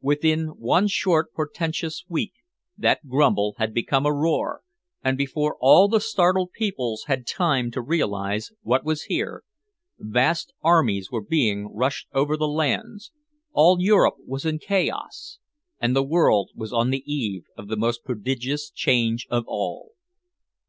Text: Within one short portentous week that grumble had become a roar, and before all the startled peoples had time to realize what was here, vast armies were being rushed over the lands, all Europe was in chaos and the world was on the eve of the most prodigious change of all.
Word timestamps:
Within 0.00 0.48
one 0.58 0.88
short 0.88 1.32
portentous 1.32 2.02
week 2.08 2.32
that 2.76 3.06
grumble 3.06 3.54
had 3.58 3.72
become 3.72 4.04
a 4.04 4.12
roar, 4.12 4.62
and 5.04 5.16
before 5.16 5.56
all 5.60 5.86
the 5.86 6.00
startled 6.00 6.50
peoples 6.50 7.04
had 7.06 7.24
time 7.24 7.70
to 7.70 7.80
realize 7.80 8.50
what 8.62 8.84
was 8.84 9.02
here, 9.04 9.44
vast 9.96 10.52
armies 10.62 11.12
were 11.12 11.22
being 11.22 11.72
rushed 11.72 12.08
over 12.12 12.36
the 12.36 12.48
lands, 12.48 13.12
all 13.52 13.80
Europe 13.80 14.16
was 14.26 14.44
in 14.44 14.58
chaos 14.58 15.38
and 15.80 15.94
the 15.94 16.02
world 16.02 16.50
was 16.56 16.72
on 16.72 16.90
the 16.90 17.04
eve 17.06 17.44
of 17.56 17.68
the 17.68 17.76
most 17.76 18.02
prodigious 18.02 18.70
change 18.72 19.24
of 19.30 19.44
all. 19.46 19.92